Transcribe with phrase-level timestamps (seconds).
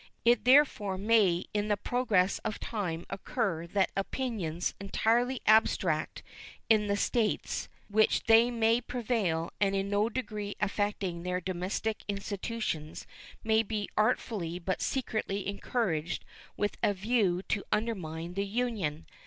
[0.25, 6.23] It therefore may in the progress of time occur that opinions entirely abstract
[6.71, 13.05] in the States which they may prevail and in no degree affecting their domestic institutions
[13.43, 16.25] may be artfully but secretly encouraged
[16.57, 19.05] with a view to undermine the Union.